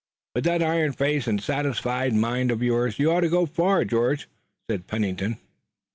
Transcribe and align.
"With 0.33 0.45
that 0.45 0.63
iron 0.63 0.93
face 0.93 1.27
and 1.27 1.39
satisfied 1.39 2.15
mind 2.15 2.49
of 2.49 2.63
yours 2.63 2.97
you 2.97 3.11
ought 3.11 3.19
to 3.21 3.29
go 3.29 3.45
far, 3.45 3.85
George," 3.85 4.27
said 4.67 4.87
Pennington. 4.87 5.37